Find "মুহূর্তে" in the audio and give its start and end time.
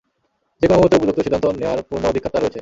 0.75-0.97